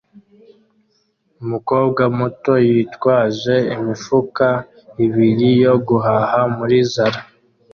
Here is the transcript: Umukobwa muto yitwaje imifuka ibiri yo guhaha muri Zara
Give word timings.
Umukobwa 1.43 2.03
muto 2.17 2.53
yitwaje 2.67 3.55
imifuka 3.75 4.45
ibiri 5.05 5.49
yo 5.63 5.75
guhaha 5.87 6.39
muri 6.57 6.77
Zara 6.93 7.21